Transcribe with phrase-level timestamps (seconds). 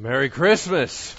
[0.00, 1.14] Merry Christmas.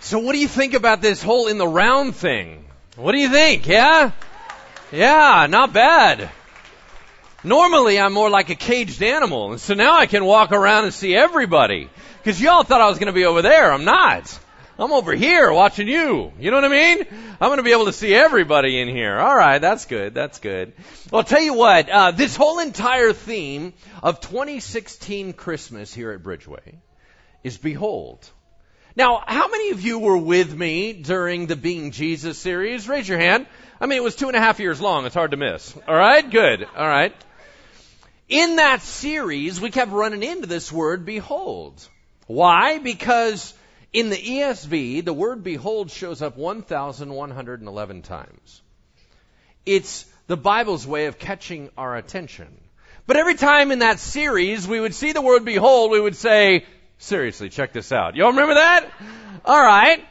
[0.00, 2.64] So what do you think about this whole in the round thing?
[2.96, 3.68] What do you think?
[3.68, 4.10] Yeah?
[4.90, 6.30] Yeah, not bad.
[7.44, 10.92] Normally I'm more like a caged animal, and so now I can walk around and
[10.92, 11.88] see everybody.
[12.24, 13.72] Cause y'all thought I was gonna be over there.
[13.72, 14.36] I'm not.
[14.82, 16.32] I'm over here watching you.
[16.40, 17.06] You know what I mean?
[17.40, 19.16] I'm going to be able to see everybody in here.
[19.16, 20.12] All right, that's good.
[20.12, 20.72] That's good.
[21.08, 21.88] Well, I'll tell you what.
[21.88, 26.74] Uh, this whole entire theme of 2016 Christmas here at Bridgeway
[27.44, 28.28] is behold.
[28.96, 32.88] Now, how many of you were with me during the Being Jesus series?
[32.88, 33.46] Raise your hand.
[33.80, 35.06] I mean, it was two and a half years long.
[35.06, 35.76] It's hard to miss.
[35.86, 36.66] All right, good.
[36.76, 37.14] All right.
[38.28, 41.88] In that series, we kept running into this word behold.
[42.26, 42.78] Why?
[42.78, 43.54] Because
[43.92, 48.62] in the ESV, the word behold shows up 1,111 times.
[49.66, 52.48] It's the Bible's way of catching our attention.
[53.06, 56.64] But every time in that series we would see the word behold, we would say,
[56.98, 58.16] seriously, check this out.
[58.16, 58.88] Y'all remember that?
[59.44, 60.04] Alright.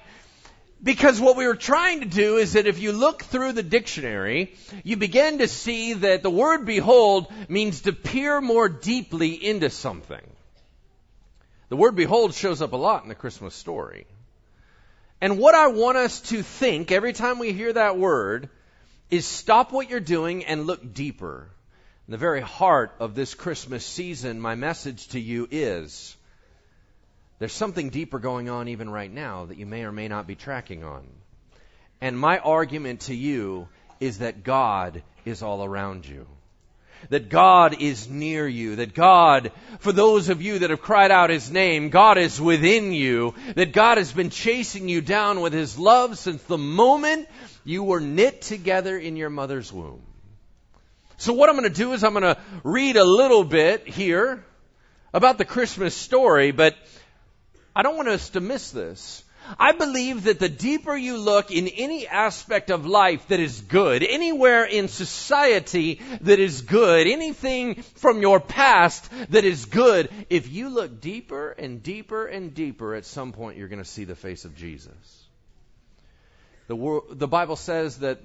[0.83, 4.55] Because what we were trying to do is that if you look through the dictionary,
[4.83, 10.21] you begin to see that the word behold means to peer more deeply into something.
[11.71, 14.05] The word behold shows up a lot in the Christmas story.
[15.21, 18.49] And what I want us to think every time we hear that word
[19.09, 21.47] is stop what you're doing and look deeper.
[22.09, 26.17] In the very heart of this Christmas season, my message to you is
[27.39, 30.35] there's something deeper going on even right now that you may or may not be
[30.35, 31.07] tracking on.
[32.01, 33.69] And my argument to you
[34.01, 36.27] is that God is all around you
[37.09, 41.29] that God is near you, that God, for those of you that have cried out
[41.29, 45.77] His name, God is within you, that God has been chasing you down with His
[45.77, 47.27] love since the moment
[47.63, 50.01] you were knit together in your mother's womb.
[51.17, 54.43] So what I'm going to do is I'm going to read a little bit here
[55.13, 56.75] about the Christmas story, but
[57.75, 59.23] I don't want us to miss this.
[59.59, 64.03] I believe that the deeper you look in any aspect of life that is good,
[64.03, 70.69] anywhere in society that is good, anything from your past that is good, if you
[70.69, 74.45] look deeper and deeper and deeper, at some point you're going to see the face
[74.45, 75.25] of Jesus.
[76.67, 78.19] The, the Bible says that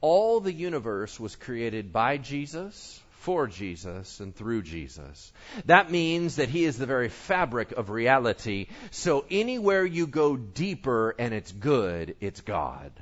[0.00, 5.32] all the universe was created by Jesus for Jesus and through Jesus.
[5.66, 8.68] That means that He is the very fabric of reality.
[8.90, 12.92] So anywhere you go deeper and it's good, it's God.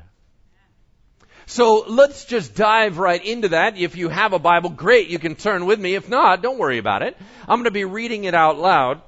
[1.47, 3.79] So let's just dive right into that.
[3.79, 5.95] If you have a Bible, great, you can turn with me.
[5.95, 7.17] If not, don't worry about it.
[7.43, 9.01] I'm going to be reading it out loud.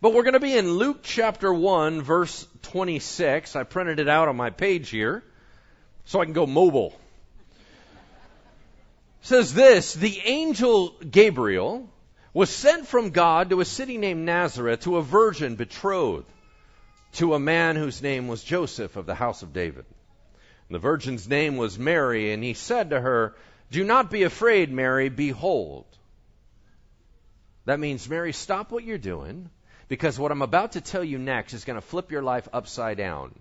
[0.00, 3.54] But we're going to be in Luke chapter 1, verse 26.
[3.54, 5.22] I printed it out on my page here
[6.04, 6.99] so I can go mobile
[9.22, 11.88] says this The angel Gabriel
[12.32, 16.26] was sent from God to a city named Nazareth to a virgin betrothed
[17.12, 19.84] to a man whose name was Joseph of the house of David.
[20.68, 23.34] And the virgin's name was Mary, and he said to her,
[23.72, 25.86] Do not be afraid, Mary, behold.
[27.64, 29.50] That means, Mary, stop what you're doing,
[29.88, 32.96] because what I'm about to tell you next is going to flip your life upside
[32.96, 33.34] down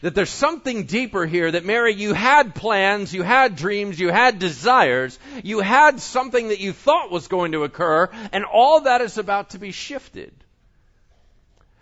[0.00, 4.38] that there's something deeper here that Mary, you had plans, you had dreams, you had
[4.38, 9.18] desires, you had something that you thought was going to occur, and all that is
[9.18, 10.32] about to be shifted.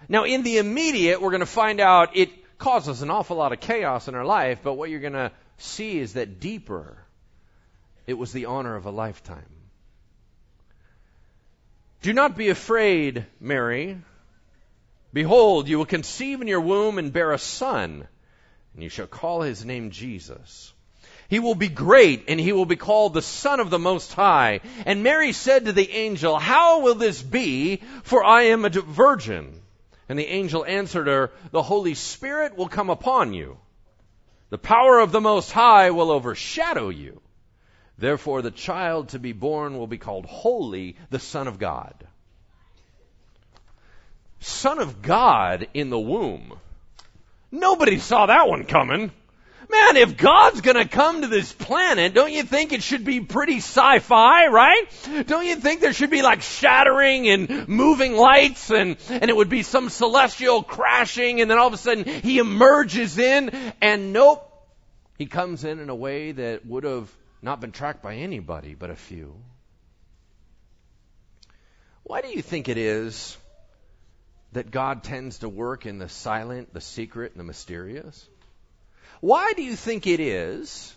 [0.08, 3.60] Now, in the immediate, we're going to find out it causes an awful lot of
[3.60, 6.96] chaos in our life, but what you're going to see is that deeper,
[8.06, 9.44] it was the honor of a lifetime.
[12.02, 13.98] Do not be afraid, Mary,
[15.12, 18.06] Behold, you will conceive in your womb and bear a son,
[18.74, 20.72] and you shall call his name Jesus.
[21.28, 24.60] He will be great, and he will be called the Son of the Most High.
[24.84, 29.60] And Mary said to the angel, How will this be, for I am a virgin?
[30.08, 33.58] And the angel answered her, The Holy Spirit will come upon you.
[34.50, 37.22] The power of the Most High will overshadow you.
[37.96, 41.94] Therefore, the child to be born will be called Holy, the Son of God.
[44.42, 46.58] Son of God in the womb.
[47.52, 49.12] Nobody saw that one coming.
[49.70, 53.58] Man, if God's gonna come to this planet, don't you think it should be pretty
[53.58, 54.84] sci-fi, right?
[55.26, 59.48] Don't you think there should be like shattering and moving lights and, and it would
[59.48, 63.50] be some celestial crashing and then all of a sudden he emerges in
[63.80, 64.46] and nope,
[65.16, 67.10] he comes in in a way that would have
[67.40, 69.34] not been tracked by anybody but a few.
[72.02, 73.38] Why do you think it is
[74.52, 78.28] that God tends to work in the silent, the secret, and the mysterious?
[79.20, 80.94] Why do you think it is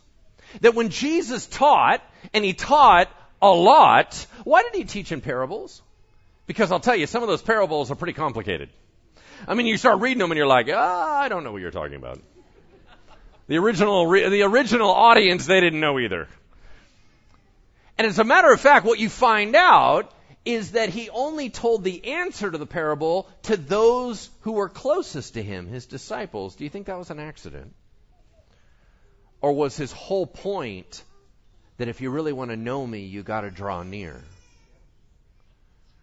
[0.62, 2.02] that when Jesus taught,
[2.34, 3.10] and he taught
[3.42, 4.26] a lot.
[4.44, 5.82] Why did he teach in parables?
[6.48, 8.70] Because I'll tell you, some of those parables are pretty complicated.
[9.48, 11.72] I mean, you start reading them and you're like, ah, I don't know what you're
[11.72, 12.20] talking about.
[13.48, 16.28] The original, the original audience, they didn't know either.
[17.98, 20.12] And as a matter of fact, what you find out
[20.46, 25.34] is that he only told the answer to the parable to those who were closest
[25.34, 26.56] to him, his disciples.
[26.56, 27.74] Do you think that was an accident?
[29.42, 31.04] Or was his whole point
[31.78, 34.24] that if you really want to know me, you got to draw near?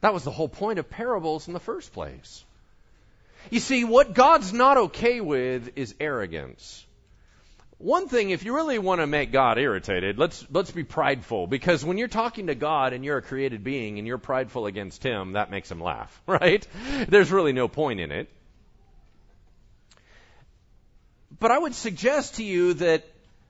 [0.01, 2.45] That was the whole point of parables in the first place.
[3.51, 6.85] You see, what God's not okay with is arrogance.
[7.83, 11.49] One thing, if you really want to make God irritated, let's, let's be prideful.
[11.49, 15.03] Because when you're talking to God and you're a created being and you're prideful against
[15.03, 16.65] Him, that makes Him laugh, right?
[17.09, 18.29] There's really no point in it.
[21.41, 23.05] But I would suggest to you that,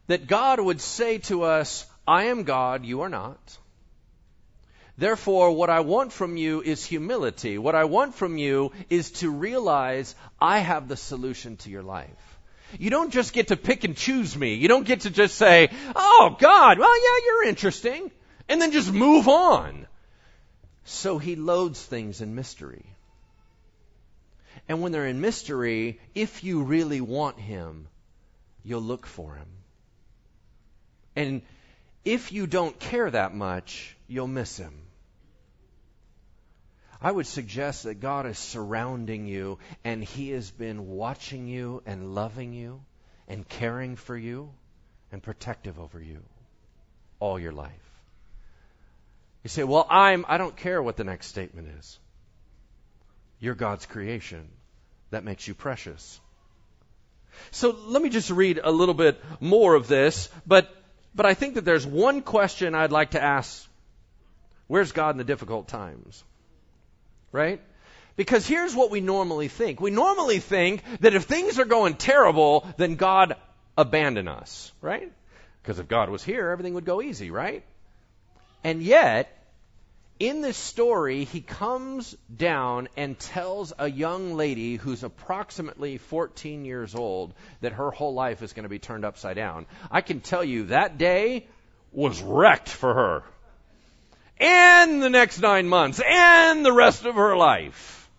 [0.06, 3.58] that God would say to us, I am God, you are not.
[4.96, 7.58] Therefore, what I want from you is humility.
[7.58, 12.31] What I want from you is to realize I have the solution to your life.
[12.79, 14.55] You don't just get to pick and choose me.
[14.55, 18.11] You don't get to just say, oh, God, well, yeah, you're interesting,
[18.49, 19.87] and then just move on.
[20.85, 22.85] So he loads things in mystery.
[24.69, 27.89] And when they're in mystery, if you really want him,
[28.65, 29.49] you'll look for him.
[31.15, 31.43] And
[32.05, 34.81] if you don't care that much, you'll miss him.
[37.02, 42.14] I would suggest that God is surrounding you and He has been watching you and
[42.14, 42.81] loving you
[43.26, 44.52] and caring for you
[45.10, 46.22] and protective over you
[47.19, 47.70] all your life.
[49.43, 51.99] You say, well, I'm, I don't care what the next statement is.
[53.40, 54.49] You're God's creation.
[55.10, 56.20] That makes you precious.
[57.50, 60.72] So let me just read a little bit more of this, but,
[61.14, 63.66] but I think that there's one question I'd like to ask.
[64.69, 66.22] Where's God in the difficult times?
[67.32, 67.61] Right?
[68.14, 69.81] Because here's what we normally think.
[69.81, 73.37] We normally think that if things are going terrible, then God
[73.76, 75.11] abandon us, right?
[75.62, 77.64] Because if God was here, everything would go easy, right?
[78.62, 79.37] And yet,
[80.19, 86.94] in this story, he comes down and tells a young lady who's approximately 14 years
[86.94, 89.67] old that her whole life is going to be turned upside down.
[89.90, 91.49] I can tell you that day
[91.93, 93.25] was wrecked for her
[94.43, 98.11] and the next nine months and the rest of her life.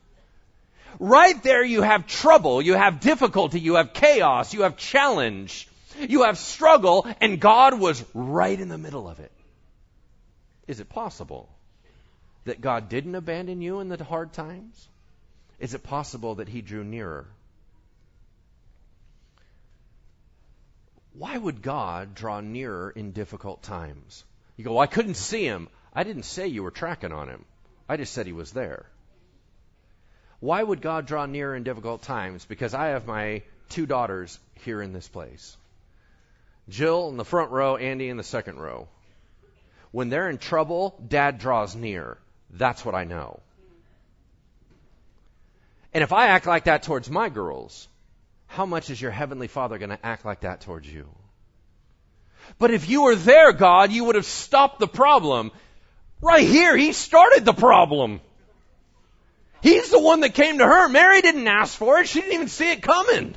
[0.99, 5.67] Right there you have trouble, you have difficulty, you have chaos, you have challenge,
[5.99, 9.31] you have struggle, and God was right in the middle of it.
[10.67, 11.49] Is it possible
[12.45, 14.87] that God didn't abandon you in the hard times?
[15.59, 17.25] Is it possible that He drew nearer?
[21.13, 24.23] Why would God draw nearer in difficult times?
[24.57, 25.67] You go, well, I couldn't see Him.
[25.93, 27.45] I didn't say you were tracking on him.
[27.87, 28.85] I just said he was there.
[30.39, 32.45] Why would God draw near in difficult times?
[32.45, 35.55] Because I have my two daughters here in this place.
[36.69, 38.87] Jill in the front row, Andy in the second row.
[39.91, 42.17] When they're in trouble, dad draws near.
[42.49, 43.39] That's what I know.
[45.93, 47.87] And if I act like that towards my girls,
[48.47, 51.07] how much is your heavenly father going to act like that towards you?
[52.57, 55.51] But if you were there, God, you would have stopped the problem.
[56.23, 58.21] Right here, he started the problem.
[59.61, 60.87] He's the one that came to her.
[60.87, 62.07] Mary didn't ask for it.
[62.07, 63.35] She didn't even see it coming.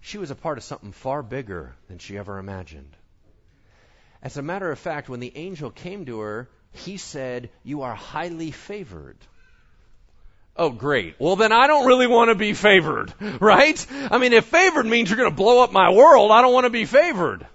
[0.00, 2.96] She was a part of something far bigger than she ever imagined.
[4.22, 7.94] As a matter of fact, when the angel came to her, he said, You are
[7.94, 9.18] highly favored.
[10.56, 11.16] Oh, great.
[11.18, 13.86] Well, then I don't really want to be favored, right?
[13.90, 16.64] I mean, if favored means you're going to blow up my world, I don't want
[16.64, 17.46] to be favored.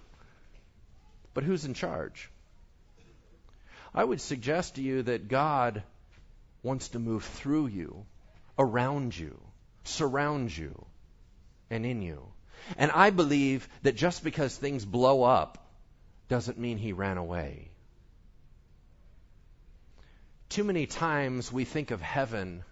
[1.34, 2.30] But who's in charge?
[3.94, 5.84] I would suggest to you that God
[6.64, 8.06] wants to move through you,
[8.58, 9.38] around you,
[9.84, 10.86] surround you,
[11.70, 12.22] and in you.
[12.78, 15.58] And I believe that just because things blow up
[16.30, 17.70] doesn't mean he ran away.
[20.50, 22.64] Too many times we think of heaven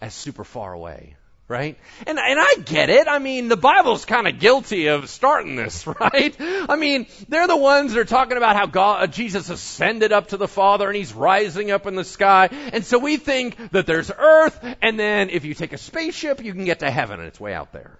[0.00, 1.16] as super far away
[1.48, 1.78] right?
[2.06, 3.06] And and I get it.
[3.08, 6.34] I mean, the Bible's kind of guilty of starting this, right?
[6.40, 10.28] I mean, they're the ones that are talking about how God, uh, Jesus ascended up
[10.28, 12.48] to the Father and he's rising up in the sky.
[12.72, 16.52] And so we think that there's earth and then if you take a spaceship, you
[16.52, 17.98] can get to heaven and it's way out there.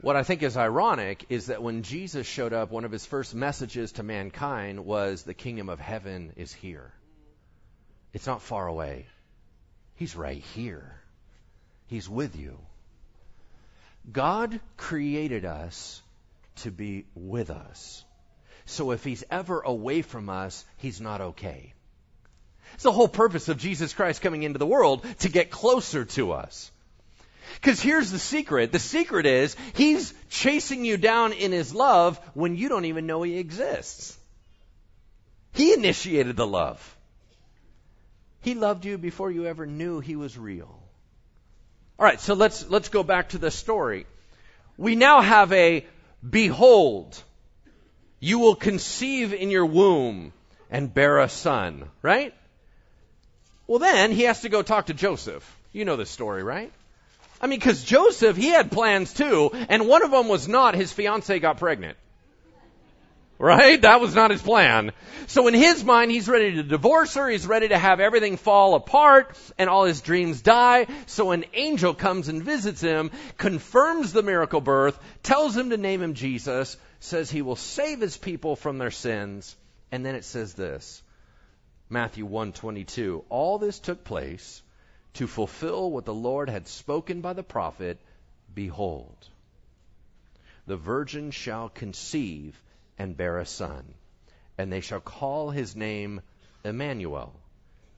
[0.00, 3.34] What I think is ironic is that when Jesus showed up, one of his first
[3.34, 6.92] messages to mankind was the kingdom of heaven is here.
[8.12, 9.06] It's not far away.
[9.98, 10.94] He's right here.
[11.88, 12.56] He's with you.
[14.10, 16.00] God created us
[16.62, 18.04] to be with us.
[18.64, 21.74] So if he's ever away from us, he's not okay.
[22.74, 26.30] It's the whole purpose of Jesus Christ coming into the world to get closer to
[26.30, 26.70] us.
[27.54, 28.70] Because here's the secret.
[28.70, 33.22] The secret is he's chasing you down in his love when you don't even know
[33.22, 34.16] he exists.
[35.54, 36.97] He initiated the love.
[38.40, 40.78] He loved you before you ever knew he was real.
[41.98, 44.06] All right, so let's let's go back to the story.
[44.76, 45.84] We now have a
[46.28, 47.20] behold,
[48.20, 50.32] you will conceive in your womb
[50.70, 52.34] and bear a son, right?
[53.66, 55.44] Well, then he has to go talk to Joseph.
[55.72, 56.72] You know this story, right?
[57.40, 60.92] I mean, because Joseph, he had plans too, and one of them was not his
[60.92, 61.96] fiancee got pregnant.
[63.38, 63.80] Right?
[63.80, 64.90] That was not his plan.
[65.28, 68.74] So in his mind, he's ready to divorce her, he's ready to have everything fall
[68.74, 70.86] apart, and all his dreams die.
[71.06, 76.02] So an angel comes and visits him, confirms the miracle birth, tells him to name
[76.02, 79.54] him Jesus, says he will save his people from their sins,
[79.92, 81.00] and then it says this.
[81.88, 83.24] Matthew 1:22.
[83.28, 84.62] All this took place
[85.14, 87.98] to fulfill what the Lord had spoken by the prophet,
[88.52, 89.16] behold,
[90.66, 92.60] the virgin shall conceive
[92.98, 93.94] and bear a son,
[94.56, 96.20] and they shall call his name
[96.64, 97.32] Emmanuel,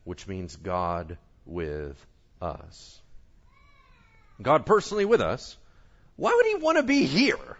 [0.05, 1.17] which means God
[1.47, 1.97] with
[2.41, 3.01] us.
[4.43, 5.57] God personally with us.
[6.17, 7.57] Why would he want to be here?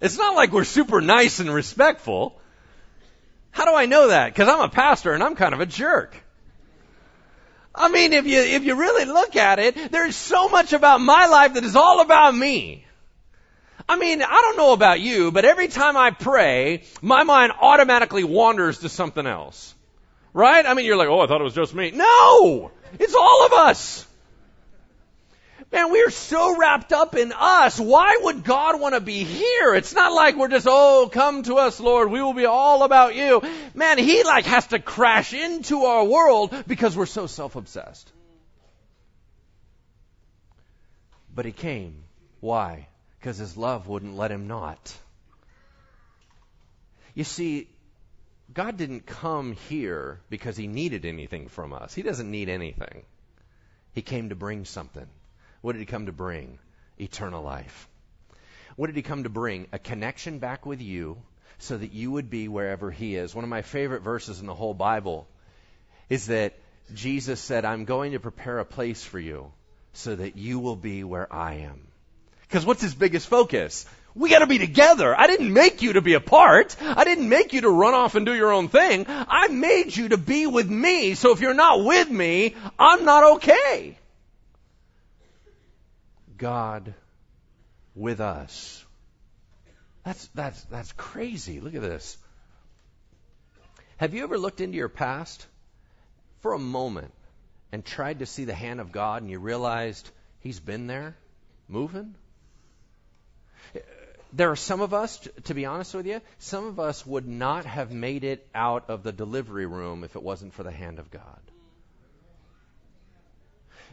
[0.00, 2.38] It's not like we're super nice and respectful.
[3.50, 4.32] How do I know that?
[4.32, 6.16] Because I'm a pastor and I'm kind of a jerk.
[7.74, 11.26] I mean, if you, if you really look at it, there's so much about my
[11.26, 12.83] life that is all about me.
[13.88, 18.24] I mean, I don't know about you, but every time I pray, my mind automatically
[18.24, 19.74] wanders to something else.
[20.32, 20.64] Right?
[20.66, 21.92] I mean, you're like, oh, I thought it was just me.
[21.92, 22.70] No!
[22.98, 24.06] It's all of us!
[25.70, 27.80] Man, we are so wrapped up in us.
[27.80, 29.74] Why would God want to be here?
[29.74, 32.10] It's not like we're just, oh, come to us, Lord.
[32.10, 33.42] We will be all about you.
[33.74, 38.12] Man, He like has to crash into our world because we're so self-obsessed.
[41.34, 42.04] But He came.
[42.40, 42.86] Why?
[43.24, 44.94] Because His love wouldn't let Him not.
[47.14, 47.70] You see,
[48.52, 51.94] God didn't come here because He needed anything from us.
[51.94, 53.06] He doesn't need anything.
[53.94, 55.06] He came to bring something.
[55.62, 56.58] What did he come to bring?
[57.00, 57.88] Eternal life.
[58.76, 59.68] What did he come to bring?
[59.72, 61.16] A connection back with you
[61.56, 63.34] so that you would be wherever he is.
[63.34, 65.26] One of my favorite verses in the whole Bible
[66.10, 66.58] is that
[66.92, 69.50] Jesus said, I'm going to prepare a place for you
[69.94, 71.86] so that you will be where I am.
[72.54, 73.84] Because what's his biggest focus?
[74.14, 75.12] We gotta be together.
[75.12, 76.76] I didn't make you to be apart.
[76.80, 79.06] I didn't make you to run off and do your own thing.
[79.08, 81.16] I made you to be with me.
[81.16, 83.98] So if you're not with me, I'm not okay.
[86.38, 86.94] God
[87.96, 88.84] with us.
[90.04, 91.58] That's, that's, that's crazy.
[91.58, 92.16] Look at this.
[93.96, 95.44] Have you ever looked into your past
[96.38, 97.12] for a moment
[97.72, 100.08] and tried to see the hand of God and you realized
[100.38, 101.16] He's been there
[101.66, 102.14] moving?
[104.36, 107.66] There are some of us, to be honest with you, some of us would not
[107.66, 111.08] have made it out of the delivery room if it wasn't for the hand of
[111.08, 111.40] God.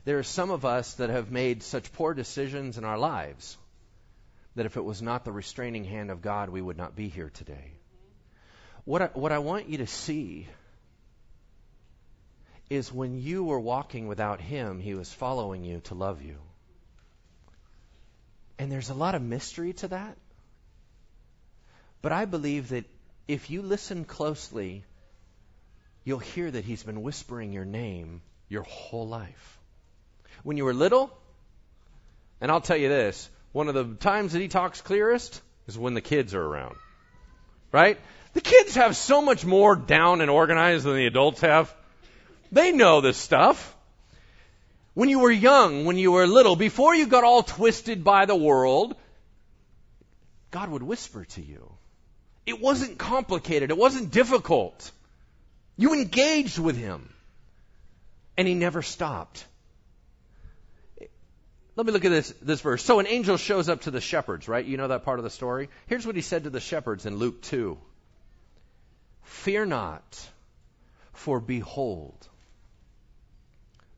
[0.04, 3.56] There are some of us that have made such poor decisions in our lives
[4.56, 7.30] that if it was not the restraining hand of God, we would not be here
[7.30, 7.74] today.
[8.84, 10.48] What I, what I want you to see
[12.68, 16.38] is when you were walking without Him, He was following you to love you.
[18.58, 20.18] And there's a lot of mystery to that.
[22.02, 22.86] But I believe that
[23.28, 24.84] if you listen closely,
[26.04, 29.60] you'll hear that He's been whispering your name your whole life
[30.44, 31.16] when you were little.
[32.42, 35.94] And I'll tell you this one of the times that he talks clearest is when
[35.94, 36.76] the kids are around.
[37.72, 38.00] Right?
[38.34, 41.74] The kids have so much more down and organized than the adults have.
[42.52, 43.76] They know this stuff.
[44.94, 48.36] When you were young, when you were little, before you got all twisted by the
[48.36, 48.96] world,
[50.50, 51.71] God would whisper to you.
[52.46, 53.70] It wasn't complicated.
[53.70, 54.92] It wasn't difficult.
[55.78, 57.14] You engaged with Him.
[58.38, 59.46] And He never stopped.
[61.76, 62.84] Let me look at this, this verse.
[62.84, 64.66] So an angel shows up to the shepherds, right?
[64.66, 65.70] You know that part of the story?
[65.88, 67.78] Here's what he said to the shepherds in Luke 2
[69.24, 70.30] Fear not,
[71.14, 72.28] for behold,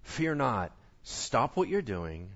[0.03, 0.71] fear not,
[1.03, 2.29] stop what you're doing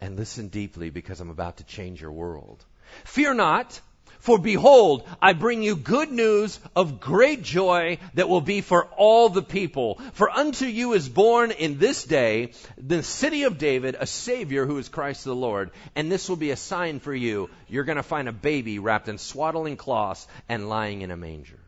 [0.00, 2.64] and listen deeply because I'm about to change your world.
[3.04, 3.80] Fear not,
[4.18, 9.28] For behold, I bring you good news of great joy that will be for all
[9.28, 10.00] the people.
[10.12, 14.78] For unto you is born in this day, the city of David, a Savior who
[14.78, 15.70] is Christ the Lord.
[15.94, 17.48] And this will be a sign for you.
[17.68, 21.58] You're going to find a baby wrapped in swaddling cloths and lying in a manger.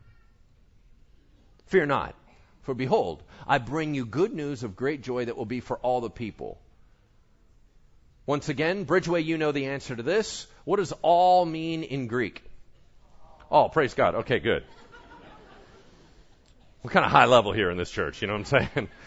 [1.67, 2.15] Fear not,
[2.63, 6.01] for behold, I bring you good news of great joy that will be for all
[6.01, 6.60] the people.
[8.25, 10.47] Once again, Bridgeway, you know the answer to this.
[10.63, 12.43] What does all mean in Greek?
[13.49, 14.15] Oh, praise God.
[14.15, 14.63] Okay, good.
[16.83, 18.89] We're kind of high level here in this church, you know what I'm saying?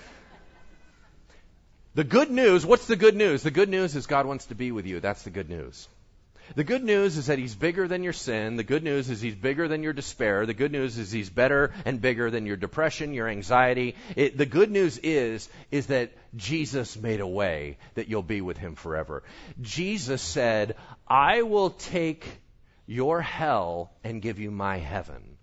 [1.97, 3.45] The good news, what's the good news?
[3.45, 4.99] The good news is God wants to be with you.
[4.99, 5.87] That's the good news.
[6.57, 8.57] The good news is that He's bigger than your sin.
[8.57, 10.47] The good news is He's bigger than your despair.
[10.47, 13.97] The good news is He's better and bigger than your depression, your anxiety.
[14.15, 18.59] It, the good news is, is that Jesus made a way that you'll be with
[18.59, 19.23] Him forever.
[19.61, 20.77] Jesus said,
[21.09, 22.25] I will take
[22.87, 25.37] your hell and give you my heaven.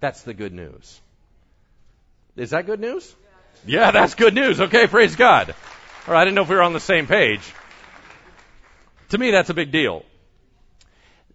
[0.00, 1.00] That's the good news.
[2.36, 3.14] Is that good news?
[3.66, 4.60] Yeah, that's good news.
[4.60, 5.54] Okay, praise God.
[6.06, 7.40] All right, I didn't know if we were on the same page.
[9.08, 10.04] To me, that's a big deal.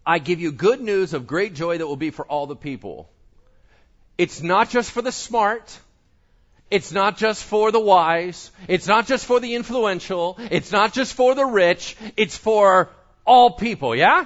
[0.06, 3.10] I give you good news of great joy that will be for all the people.
[4.18, 5.80] It's not just for the smart.
[6.70, 8.52] It's not just for the wise.
[8.68, 10.38] It's not just for the influential.
[10.50, 11.98] It's not just for the rich.
[12.16, 12.90] It's for
[13.26, 14.26] all people, yeah?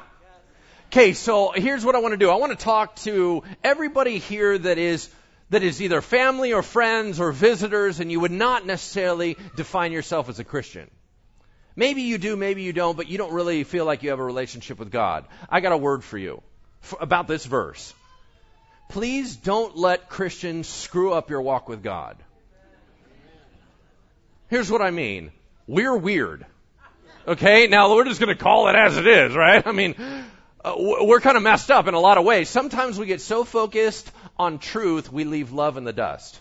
[0.91, 2.29] Okay, so here's what I want to do.
[2.29, 5.09] I want to talk to everybody here that is
[5.49, 10.29] that is either family or friends or visitors and you would not necessarily define yourself
[10.29, 10.89] as a Christian.
[11.75, 14.23] Maybe you do, maybe you don't, but you don't really feel like you have a
[14.23, 15.25] relationship with God.
[15.49, 16.41] I got a word for you
[16.99, 17.93] about this verse.
[18.89, 22.17] Please don't let Christians screw up your walk with God.
[24.47, 25.31] Here's what I mean.
[25.67, 26.45] We're weird.
[27.27, 27.67] Okay?
[27.67, 29.65] Now we're just going to call it as it is, right?
[29.65, 29.95] I mean,
[30.63, 32.47] uh, we're kind of messed up in a lot of ways.
[32.47, 36.39] Sometimes we get so focused on truth, we leave love in the dust.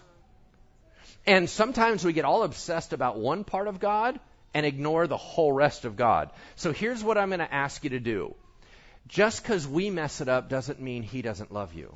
[1.27, 4.21] And sometimes we get all obsessed about one part of God
[4.55, 6.31] and ignore the whole rest of God.
[6.57, 8.35] So here's what I'm going to ask you to do.
[9.09, 11.93] Just because we mess it up doesn't mean He doesn't love you.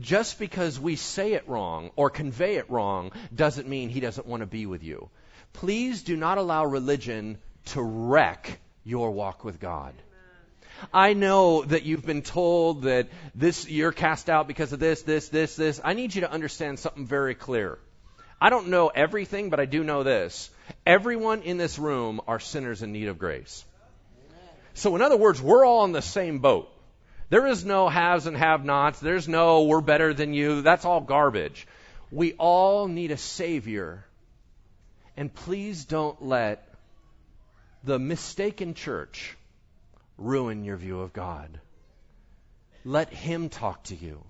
[0.00, 4.40] Just because we say it wrong or convey it wrong doesn't mean He doesn't want
[4.40, 5.08] to be with you.
[5.52, 9.94] Please do not allow religion to wreck your walk with God.
[10.92, 15.28] I know that you've been told that this you're cast out because of this, this,
[15.28, 15.80] this, this.
[15.82, 17.78] I need you to understand something very clear.
[18.40, 20.50] I don't know everything, but I do know this.
[20.84, 23.64] Everyone in this room are sinners in need of grace.
[24.74, 26.68] So, in other words, we're all in the same boat.
[27.28, 29.00] There is no haves and have nots.
[29.00, 30.62] There's no we're better than you.
[30.62, 31.66] That's all garbage.
[32.10, 34.04] We all need a Savior.
[35.16, 36.68] And please don't let
[37.82, 39.36] the mistaken church
[40.18, 41.58] ruin your view of God.
[42.84, 44.22] Let Him talk to you.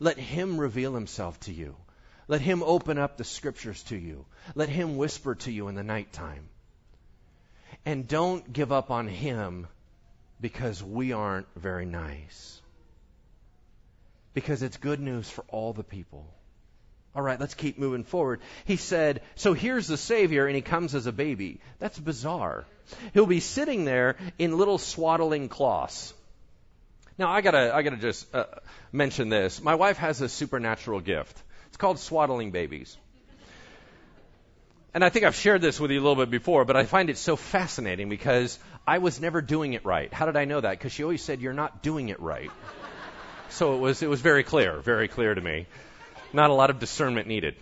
[0.00, 1.76] Let Him reveal Himself to you.
[2.28, 4.24] Let Him open up the scriptures to you.
[4.54, 6.48] Let Him whisper to you in the nighttime.
[7.84, 9.66] And don't give up on Him
[10.40, 12.60] because we aren't very nice.
[14.34, 16.26] Because it's good news for all the people.
[17.14, 18.40] All right, let's keep moving forward.
[18.64, 21.60] He said, So here's the Savior, and he comes as a baby.
[21.78, 22.64] That's bizarre.
[23.12, 26.14] He'll be sitting there in little swaddling cloths.
[27.18, 28.46] Now, I gotta, I gotta just uh,
[28.90, 29.62] mention this.
[29.62, 31.42] My wife has a supernatural gift.
[31.72, 32.98] It's called swaddling babies.
[34.92, 37.08] And I think I've shared this with you a little bit before, but I find
[37.08, 40.12] it so fascinating because I was never doing it right.
[40.12, 40.72] How did I know that?
[40.72, 42.50] Because she always said, You're not doing it right.
[43.48, 45.66] so it was, it was very clear, very clear to me.
[46.34, 47.54] Not a lot of discernment needed.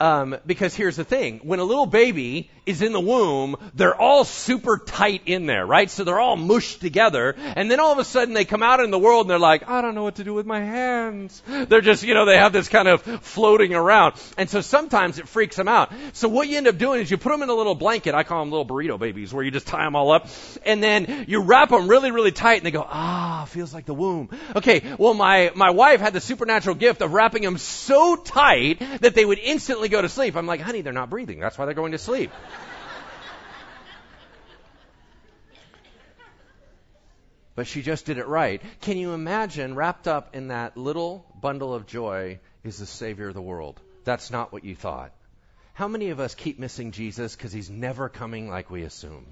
[0.00, 1.38] Um, because here's the thing.
[1.44, 5.90] When a little baby is in the womb, they're all super tight in there, right?
[5.90, 7.34] So they're all mushed together.
[7.38, 9.68] And then all of a sudden they come out in the world and they're like,
[9.68, 11.42] I don't know what to do with my hands.
[11.46, 14.14] They're just, you know, they have this kind of floating around.
[14.38, 15.92] And so sometimes it freaks them out.
[16.12, 18.14] So what you end up doing is you put them in a little blanket.
[18.14, 20.28] I call them little burrito babies where you just tie them all up
[20.64, 23.94] and then you wrap them really, really tight and they go, ah, feels like the
[23.94, 24.30] womb.
[24.56, 24.94] Okay.
[24.98, 29.24] Well, my, my wife had the supernatural gift of wrapping them so tight that they
[29.24, 30.36] would instantly go to sleep.
[30.36, 31.40] I'm like, honey, they're not breathing.
[31.40, 32.30] That's why they're going to sleep.
[37.54, 38.60] But she just did it right.
[38.80, 43.34] Can you imagine wrapped up in that little bundle of joy is the Savior of
[43.34, 43.80] the world?
[44.04, 45.12] That's not what you thought.
[45.72, 49.26] How many of us keep missing Jesus because he's never coming like we assume?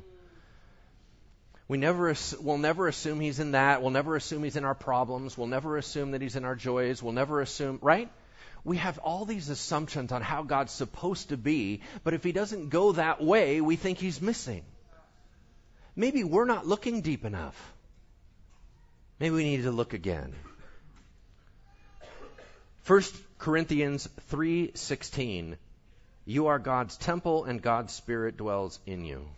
[1.69, 3.81] We never, we'll never assume he's in that.
[3.81, 5.39] We'll never assume he's in our problems.
[5.39, 7.03] We'll never assume that he's in our joys.
[7.03, 8.11] We'll never assume, right?
[8.65, 12.69] We have all these assumptions on how God's supposed to be, but if he doesn't
[12.69, 14.65] go that way, we think he's missing.
[15.97, 17.73] Maybe we're not looking deep enough.
[19.23, 20.35] Maybe we need to look again.
[22.87, 23.03] 1
[23.39, 25.57] Corinthians 3:16
[26.25, 29.29] You are God's temple and God's spirit dwells in you.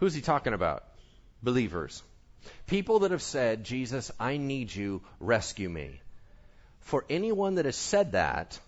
[0.00, 0.84] Who's he talking about?
[1.42, 2.02] Believers.
[2.66, 6.02] People that have said, "Jesus, I need you, rescue me."
[6.80, 8.60] For anyone that has said that,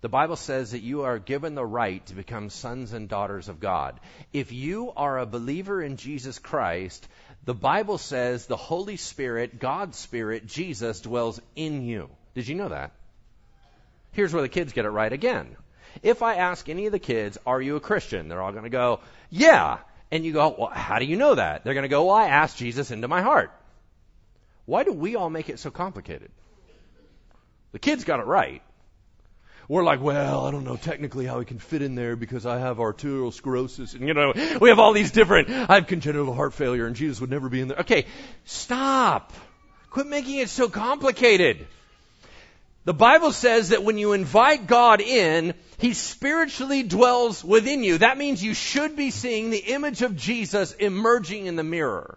[0.00, 3.58] the Bible says that you are given the right to become sons and daughters of
[3.58, 3.98] God.
[4.32, 7.06] If you are a believer in Jesus Christ,
[7.44, 12.10] the Bible says the Holy Spirit, God's Spirit, Jesus, dwells in you.
[12.34, 12.92] Did you know that?
[14.12, 15.56] Here's where the kids get it right again.
[16.02, 18.28] If I ask any of the kids, are you a Christian?
[18.28, 19.78] They're all going to go, yeah.
[20.10, 21.64] And you go, well, how do you know that?
[21.64, 23.50] They're going to go, well, I asked Jesus into my heart.
[24.66, 26.30] Why do we all make it so complicated?
[27.72, 28.62] The kids got it right.
[29.68, 32.58] We're like, well, I don't know technically how we can fit in there because I
[32.58, 36.54] have arterial sclerosis and you know, we have all these different, I have congenital heart
[36.54, 37.80] failure and Jesus would never be in there.
[37.80, 38.06] Okay,
[38.46, 39.34] stop.
[39.90, 41.66] Quit making it so complicated.
[42.86, 47.98] The Bible says that when you invite God in, He spiritually dwells within you.
[47.98, 52.16] That means you should be seeing the image of Jesus emerging in the mirror.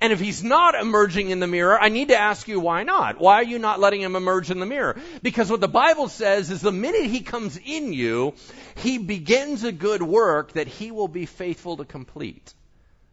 [0.00, 3.20] And if he's not emerging in the mirror, I need to ask you why not?
[3.20, 4.96] Why are you not letting him emerge in the mirror?
[5.22, 8.34] Because what the Bible says is the minute he comes in you,
[8.76, 12.54] he begins a good work that he will be faithful to complete.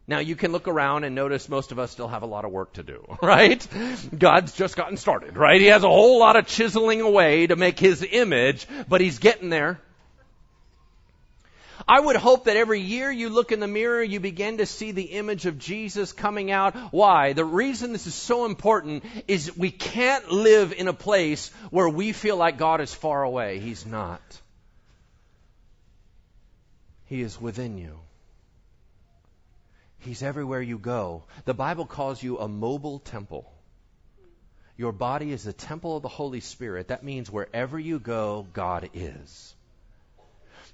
[0.08, 2.52] Now you can look around and notice most of us still have a lot of
[2.52, 3.68] work to do, right?
[4.18, 5.60] God's just gotten started, right?
[5.60, 9.50] He has a whole lot of chiseling away to make his image, but he's getting
[9.50, 9.82] there.
[11.88, 14.92] I would hope that every year you look in the mirror, you begin to see
[14.92, 16.76] the image of Jesus coming out.
[16.92, 17.32] Why?
[17.32, 22.12] The reason this is so important is we can't live in a place where we
[22.12, 23.60] feel like God is far away.
[23.60, 24.22] He's not.
[27.06, 28.00] He is within you.
[30.00, 31.24] He's everywhere you go.
[31.46, 33.50] The Bible calls you a mobile temple.
[34.76, 36.90] Your body is the temple of the Holy Spirit.
[36.90, 39.56] That means wherever you go, God is.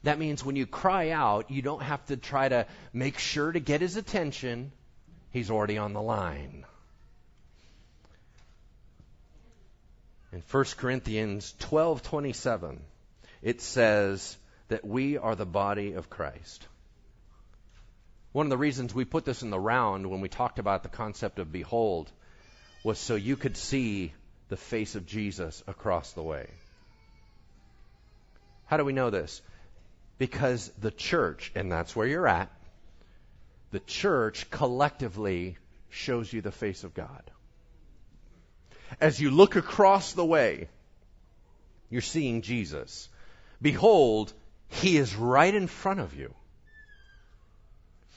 [0.04, 3.60] That means when you cry out, you don't have to try to make sure to
[3.60, 4.72] get his attention.
[5.32, 6.66] He's already on the line.
[10.34, 12.80] In 1 Corinthians 12:27,
[13.42, 14.38] it says
[14.68, 16.68] that we are the body of Christ.
[18.34, 20.90] One of the reasons we put this in the round when we talked about the
[20.90, 22.12] concept of behold
[22.84, 24.12] was so you could see
[24.50, 26.50] the face of Jesus across the way.
[28.66, 29.42] How do we know this?
[30.18, 32.52] Because the church, and that's where you're at,
[33.72, 35.58] the church collectively
[35.90, 37.24] shows you the face of God.
[39.02, 40.68] As you look across the way,
[41.90, 43.10] you're seeing Jesus.
[43.62, 44.34] Behold,
[44.68, 46.34] he is right in front of you.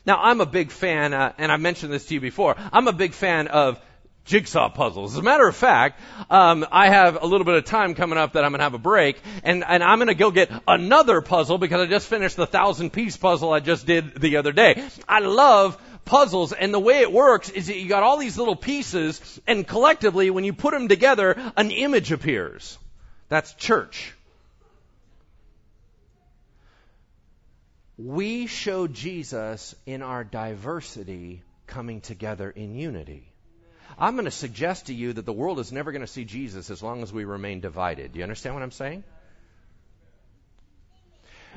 [0.05, 2.55] Now, I'm a big fan, uh, and I mentioned this to you before.
[2.73, 3.81] I'm a big fan of
[4.27, 5.15] jigsaw puzzles.
[5.15, 8.35] As a matter of fact, um, I have a little bit of time coming up
[8.35, 11.23] that I'm going to have a break, and, and I'm going to go get another
[11.23, 14.85] puzzle because I just finished the thousand piece puzzle I just did the other day.
[15.09, 18.57] I love puzzles, and the way it works is that you got all these little
[18.57, 22.79] pieces, and collectively, when you put them together, an image appears.
[23.29, 24.13] That's church.
[27.99, 33.33] We show Jesus in our diversity coming together in unity.
[33.99, 36.71] I'm going to suggest to you that the world is never going to see Jesus
[36.71, 38.13] as long as we remain divided.
[38.13, 39.05] Do you understand what I'm saying?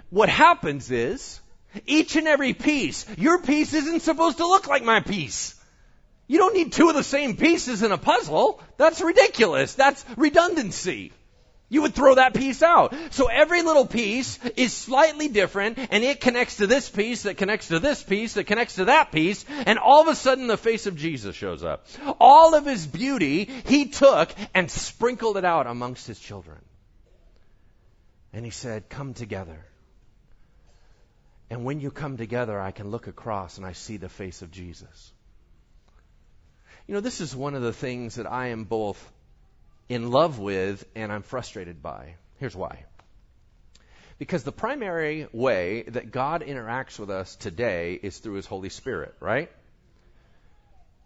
[0.10, 1.42] What happens is,
[1.86, 5.56] each and every piece, your piece isn't supposed to look like my piece.
[6.28, 8.62] You don't need two of the same pieces in a puzzle.
[8.78, 9.74] That's ridiculous.
[9.74, 11.12] That's redundancy.
[11.70, 12.96] You would throw that piece out.
[13.12, 17.68] So every little piece is slightly different and it connects to this piece that connects
[17.68, 20.88] to this piece that connects to that piece and all of a sudden the face
[20.88, 21.86] of Jesus shows up.
[22.20, 26.58] All of his beauty he took and sprinkled it out amongst his children.
[28.34, 29.64] And he said, come together.
[31.52, 34.52] And when you come together, I can look across and I see the face of
[34.52, 35.12] Jesus.
[36.88, 39.00] You know, this is one of the things that I am both
[39.90, 42.16] in love with and I'm frustrated by.
[42.38, 42.86] Here's why.
[44.20, 49.16] Because the primary way that God interacts with us today is through His Holy Spirit,
[49.20, 49.52] right?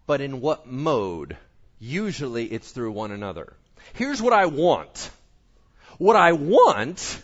[0.06, 1.36] But in what mode?
[1.78, 3.54] Usually it's through one another.
[3.94, 5.10] Here's what I want.
[5.98, 7.22] What I want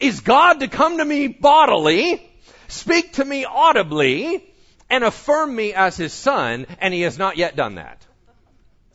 [0.00, 2.28] is God to come to me bodily,
[2.68, 4.44] speak to me audibly,
[4.90, 8.04] and affirm me as His Son, and He has not yet done that.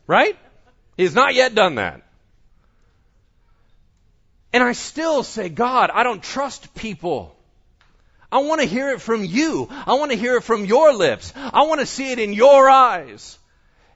[0.06, 0.36] Right?
[0.98, 2.02] He's not yet done that.
[4.52, 7.36] And I still say, God, I don't trust people.
[8.32, 9.68] I want to hear it from you.
[9.70, 11.32] I want to hear it from your lips.
[11.36, 13.38] I want to see it in your eyes.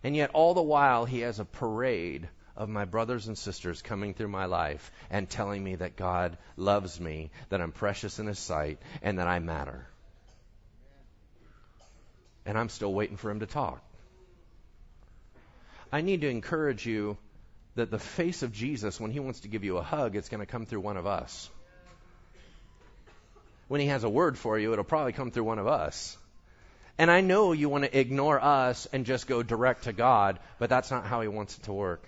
[0.04, 4.14] And yet, all the while, He has a parade of my brothers and sisters coming
[4.14, 8.38] through my life and telling me that God loves me, that I'm precious in His
[8.38, 9.86] sight, and that I matter.
[12.46, 13.82] And I'm still waiting for Him to talk.
[15.92, 17.18] I need to encourage you
[17.74, 20.40] that the face of Jesus, when He wants to give you a hug, it's going
[20.40, 21.50] to come through one of us.
[23.68, 26.16] When He has a word for you, it'll probably come through one of us.
[26.98, 30.70] And I know you want to ignore us and just go direct to God, but
[30.70, 32.04] that's not how He wants it to work.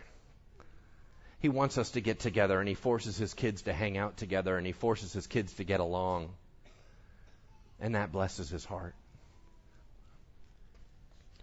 [1.41, 4.57] He wants us to get together, and He forces His kids to hang out together,
[4.57, 6.31] and He forces His kids to get along.
[7.81, 8.95] And that blesses His heart.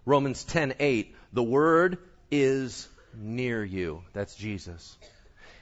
[0.06, 2.00] Romans 10:8 The word
[2.32, 4.04] is near you.
[4.14, 4.98] That's Jesus.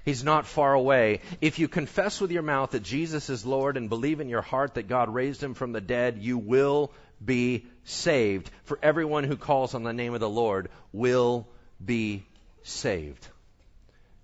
[0.05, 1.21] He's not far away.
[1.41, 4.75] If you confess with your mouth that Jesus is Lord and believe in your heart
[4.75, 6.91] that God raised him from the dead, you will
[7.23, 8.49] be saved.
[8.63, 11.47] For everyone who calls on the name of the Lord will
[11.83, 12.25] be
[12.63, 13.27] saved.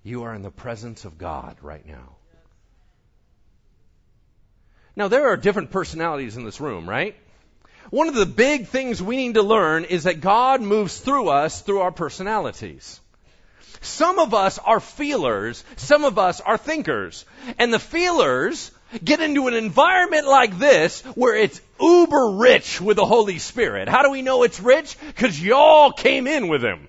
[0.03, 2.15] You are in the presence of God right now.
[4.95, 7.17] Now, there are different personalities in this room, right?
[7.89, 11.62] One of the big things we need to learn is that God moves through us
[11.62, 13.00] through our personalities.
[13.82, 17.26] Some of us are feelers, some of us are thinkers.
[17.60, 18.71] And the feelers
[19.04, 23.88] get into an environment like this where it's uber rich with the Holy Spirit.
[23.88, 24.98] How do we know it's rich?
[25.06, 26.88] Because y'all came in with Him.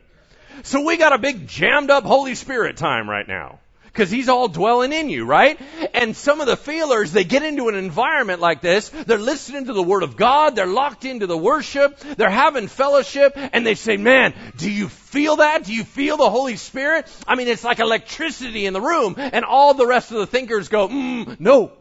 [0.63, 3.59] So we got a big jammed up Holy Spirit time right now
[3.97, 5.59] because he's all dwelling in you, right?
[5.95, 9.73] And some of the feelers, they get into an environment like this, they're listening to
[9.73, 13.97] the Word of God, they're locked into the worship, they're having fellowship, and they say,
[13.97, 15.65] man, do you feel that?
[15.65, 17.11] Do you feel the Holy Spirit?
[17.27, 20.69] I mean, it's like electricity in the room, and all the rest of the thinkers
[20.69, 21.73] go, mm, no.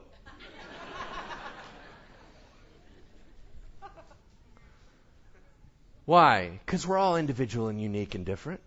[6.05, 6.61] Why?
[6.65, 8.61] Because we're all individual and unique and different.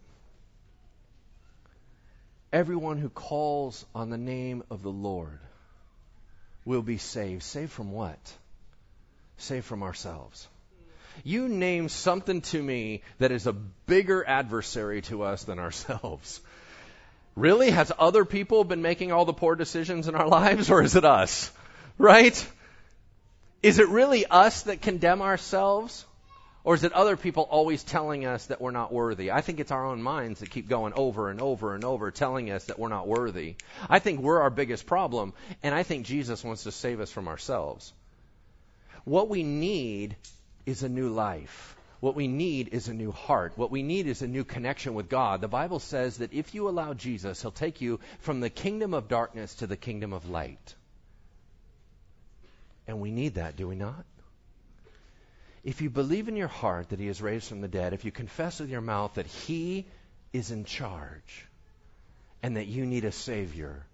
[2.53, 5.39] Everyone who calls on the name of the Lord
[6.65, 7.43] will be saved.
[7.43, 8.19] Saved from what?
[9.37, 10.49] Saved from ourselves.
[11.25, 16.41] You name something to me that is a bigger adversary to us than ourselves.
[17.37, 17.71] Really?
[17.71, 21.05] Has other people been making all the poor decisions in our lives, or is it
[21.05, 21.51] us?
[21.99, 22.47] Right?
[23.63, 26.05] Is it really us that condemn ourselves?
[26.69, 29.31] Or is it other people always telling us that we're not worthy?
[29.31, 32.51] I think it's our own minds that keep going over and over and over telling
[32.51, 33.55] us that we're not worthy.
[33.89, 37.27] I think we're our biggest problem, and I think Jesus wants to save us from
[37.27, 37.91] ourselves.
[39.05, 40.17] What we need
[40.67, 41.75] is a new life.
[42.01, 43.55] What we need is a new heart.
[43.57, 45.41] What we need is a new connection with God.
[45.41, 49.09] The Bible says that if you allow Jesus, He'll take you from the kingdom of
[49.09, 50.75] darkness to the kingdom of light.
[52.87, 54.05] And we need that, do we not?
[55.65, 58.11] If you believe in your heart that he is raised from the dead, if you
[58.11, 59.87] confess with your mouth that he
[60.33, 61.47] is in charge
[62.43, 63.85] and that you need a Savior,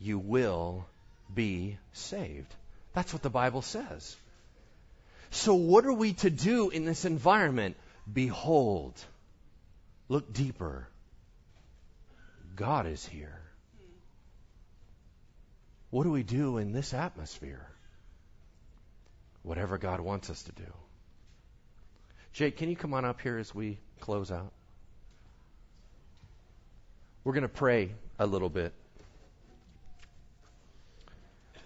[0.00, 0.86] you will
[1.32, 2.54] be saved.
[2.94, 4.16] That's what the Bible says.
[5.30, 7.76] So, what are we to do in this environment?
[8.10, 8.94] Behold,
[10.08, 10.88] look deeper.
[12.56, 13.40] God is here.
[15.90, 17.66] What do we do in this atmosphere?
[19.48, 20.70] Whatever God wants us to do.
[22.34, 24.52] Jake, can you come on up here as we close out?
[27.24, 28.74] We're going to pray a little bit.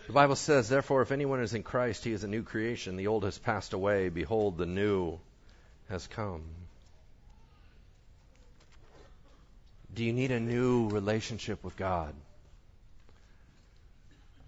[0.06, 2.96] The Bible says, Therefore, if anyone is in Christ, he is a new creation.
[2.96, 4.10] The old has passed away.
[4.10, 5.18] Behold, the new
[5.88, 6.44] has come.
[9.92, 12.14] Do you need a new relationship with God?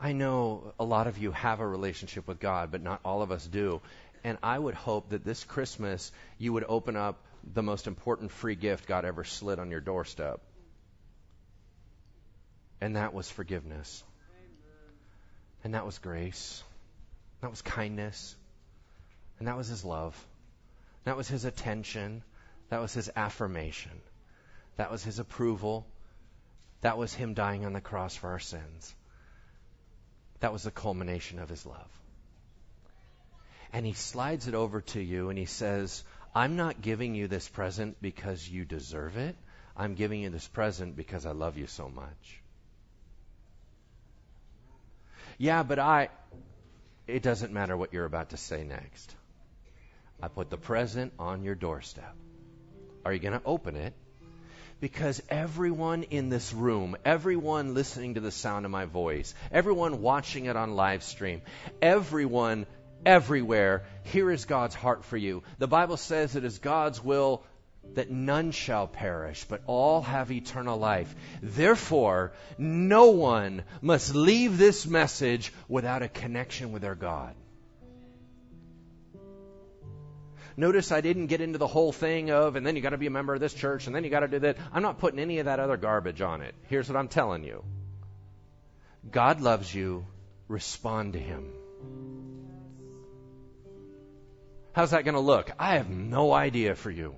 [0.00, 3.30] I know a lot of you have a relationship with God, but not all of
[3.30, 3.80] us do.
[4.22, 7.20] And I would hope that this Christmas you would open up
[7.52, 10.40] the most important free gift God ever slid on your doorstep.
[12.80, 14.02] And that was forgiveness.
[15.62, 16.62] And that was grace.
[17.40, 18.36] That was kindness.
[19.38, 20.14] And that was His love.
[21.04, 22.22] That was His attention.
[22.70, 24.00] That was His affirmation.
[24.76, 25.86] That was His approval.
[26.80, 28.94] That was Him dying on the cross for our sins.
[30.40, 32.00] That was the culmination of His love
[33.74, 37.48] and he slides it over to you and he says, I'm not giving you this
[37.48, 39.34] present because you deserve it.
[39.76, 42.40] I'm giving you this present because I love you so much.
[45.38, 46.10] Yeah, but I,
[47.08, 49.12] it doesn't matter what you're about to say next.
[50.22, 52.14] I put the present on your doorstep.
[53.04, 53.92] Are you going to open it?
[54.84, 60.44] Because everyone in this room, everyone listening to the sound of my voice, everyone watching
[60.44, 61.40] it on live stream,
[61.80, 62.66] everyone
[63.06, 65.42] everywhere, here is God's heart for you.
[65.56, 67.44] The Bible says it is God's will
[67.94, 71.14] that none shall perish, but all have eternal life.
[71.40, 77.34] Therefore, no one must leave this message without a connection with their God.
[80.56, 83.06] Notice I didn't get into the whole thing of, and then you got to be
[83.06, 84.56] a member of this church, and then you got to do that.
[84.72, 86.54] I'm not putting any of that other garbage on it.
[86.68, 87.64] Here's what I'm telling you
[89.10, 90.06] God loves you.
[90.46, 91.50] Respond to Him.
[94.72, 95.50] How's that going to look?
[95.58, 97.14] I have no idea for you.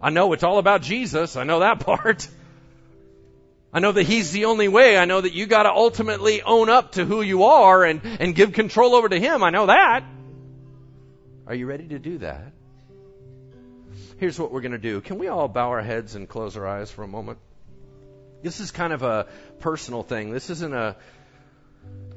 [0.00, 1.36] I know it's all about Jesus.
[1.36, 2.26] I know that part.
[3.72, 4.96] I know that He's the only way.
[4.96, 8.34] I know that you got to ultimately own up to who you are and, and
[8.34, 9.44] give control over to Him.
[9.44, 10.04] I know that.
[11.46, 12.52] Are you ready to do that?
[14.18, 15.02] Here's what we're going to do.
[15.02, 17.38] Can we all bow our heads and close our eyes for a moment?
[18.42, 19.26] This is kind of a
[19.60, 20.30] personal thing.
[20.30, 20.96] This isn't a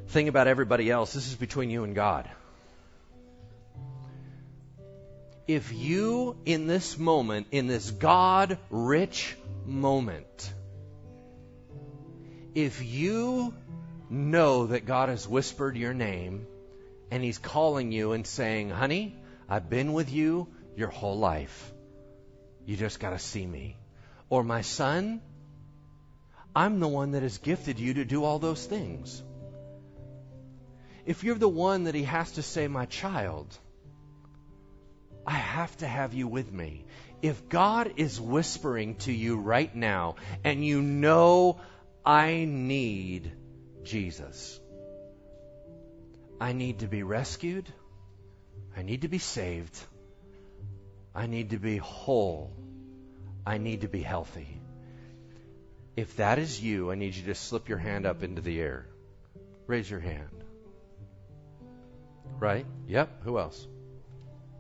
[0.08, 1.12] thing about everybody else.
[1.12, 2.30] This is between you and God.
[5.46, 9.36] If you, in this moment, in this God rich
[9.66, 10.54] moment,
[12.56, 13.54] if you
[14.10, 16.48] know that God has whispered your name
[17.12, 19.16] and He's calling you and saying, honey,
[19.50, 21.74] I've been with you your whole life.
[22.70, 23.78] You just got to see me.
[24.30, 25.22] Or, my son,
[26.56, 29.24] I'm the one that has gifted you to do all those things.
[31.04, 33.58] If you're the one that he has to say, my child,
[35.26, 36.86] I have to have you with me.
[37.24, 41.60] If God is whispering to you right now and you know
[42.06, 43.32] I need
[43.82, 44.60] Jesus,
[46.40, 47.68] I need to be rescued,
[48.78, 49.76] I need to be saved,
[51.14, 52.52] I need to be whole.
[53.46, 54.62] I need to be healthy.
[55.96, 58.86] If that is you, I need you to slip your hand up into the air.
[59.68, 60.44] Raise your hand.
[62.40, 62.66] Right?
[62.88, 63.24] Yep.
[63.24, 63.68] Who else?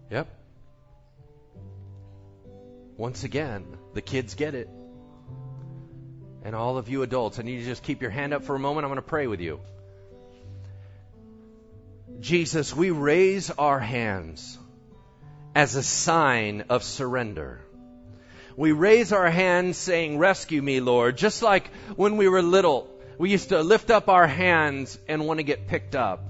[0.09, 0.27] Yep.
[2.97, 4.69] Once again, the kids get it.
[6.43, 8.55] And all of you adults, I need you to just keep your hand up for
[8.55, 8.85] a moment.
[8.85, 9.59] I'm going to pray with you.
[12.19, 14.57] Jesus, we raise our hands
[15.55, 17.61] as a sign of surrender.
[18.55, 22.89] We raise our hands saying, Rescue me, Lord, just like when we were little.
[23.17, 26.23] We used to lift up our hands and want to get picked up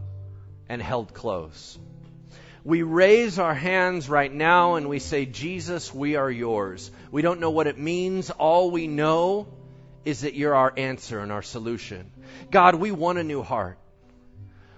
[0.68, 1.78] and held close.
[2.64, 6.92] We raise our hands right now and we say, Jesus, we are yours.
[7.12, 8.30] We don't know what it means.
[8.32, 9.48] All we know
[10.06, 12.12] is that you're our answer and our solution.
[12.52, 13.78] God, we want a new heart.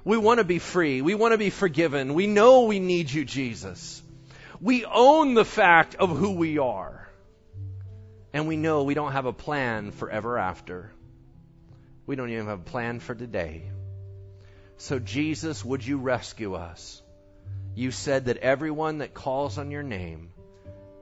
[0.04, 1.01] We want to be free.
[1.01, 2.13] We want to be forgiven.
[2.13, 4.01] We know we need you, Jesus.
[4.62, 7.10] We own the fact of who we are.
[8.32, 10.91] And we know we don't have a plan for ever after.
[12.06, 13.63] We don't even have a plan for today.
[14.78, 17.02] So, Jesus, would you rescue us?
[17.74, 20.30] You said that everyone that calls on your name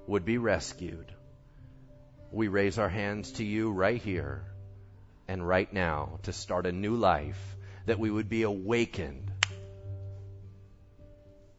[0.07, 1.11] would be rescued.
[2.31, 4.43] We raise our hands to you right here
[5.27, 9.31] and right now to start a new life, that we would be awakened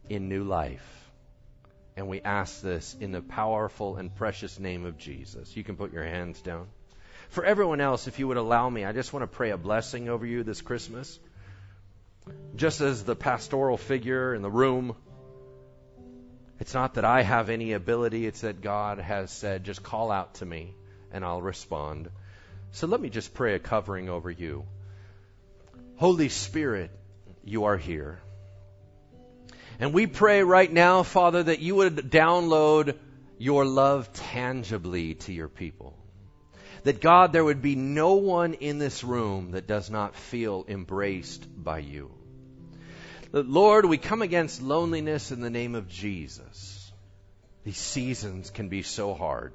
[0.09, 1.00] in new life.
[1.97, 5.55] And we ask this in the powerful and precious name of Jesus.
[5.55, 6.67] You can put your hands down.
[7.29, 10.09] For everyone else, if you would allow me, I just want to pray a blessing
[10.09, 11.19] over you this Christmas.
[12.55, 14.95] Just as the pastoral figure in the room,
[16.59, 20.35] it's not that I have any ability, it's that God has said, just call out
[20.35, 20.75] to me
[21.11, 22.09] and I'll respond.
[22.71, 24.65] So let me just pray a covering over you.
[25.95, 26.91] Holy Spirit,
[27.43, 28.19] you are here.
[29.81, 32.95] And we pray right now, Father, that you would download
[33.39, 35.97] your love tangibly to your people.
[36.83, 41.47] That God, there would be no one in this room that does not feel embraced
[41.63, 42.11] by you.
[43.31, 46.91] That, Lord, we come against loneliness in the name of Jesus.
[47.63, 49.51] These seasons can be so hard.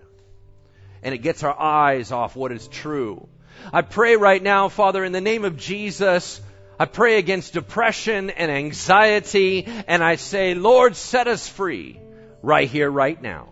[1.05, 3.29] And it gets our eyes off what is true.
[3.73, 6.41] I pray right now, Father, in the name of Jesus,
[6.79, 11.99] I pray against depression and anxiety, and I say, Lord, set us free
[12.43, 13.49] right here, right now.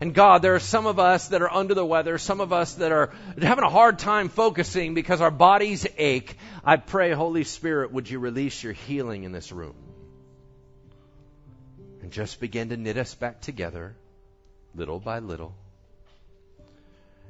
[0.00, 2.74] And God, there are some of us that are under the weather, some of us
[2.74, 6.36] that are having a hard time focusing because our bodies ache.
[6.64, 9.74] I pray, Holy Spirit, would you release your healing in this room?
[12.00, 13.96] And just begin to knit us back together,
[14.76, 15.56] little by little.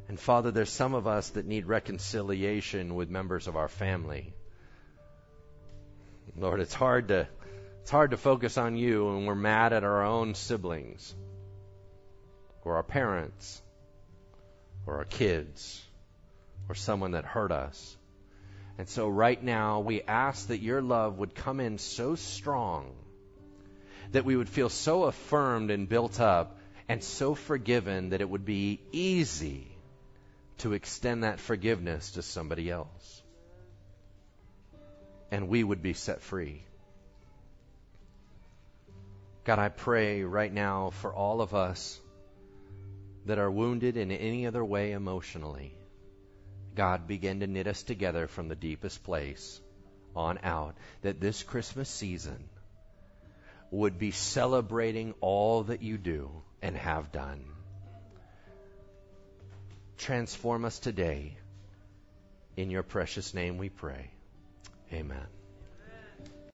[0.08, 4.32] And Father, there's some of us that need reconciliation with members of our family.
[6.36, 7.28] Lord, it's hard to
[7.82, 11.14] it's hard to focus on you when we're mad at our own siblings
[12.62, 13.62] or our parents
[14.86, 15.82] or our kids
[16.68, 17.96] or someone that hurt us.
[18.76, 22.94] And so right now we ask that your love would come in so strong
[24.12, 28.44] that we would feel so affirmed and built up and so forgiven that it would
[28.44, 29.77] be easy
[30.58, 33.22] to extend that forgiveness to somebody else.
[35.30, 36.62] And we would be set free.
[39.44, 41.98] God, I pray right now for all of us
[43.26, 45.74] that are wounded in any other way emotionally.
[46.74, 49.60] God, begin to knit us together from the deepest place
[50.14, 52.48] on out, that this Christmas season
[53.70, 56.30] would be celebrating all that you do
[56.62, 57.44] and have done.
[59.98, 61.36] Transform us today.
[62.56, 64.10] In your precious name we pray.
[64.92, 65.26] Amen.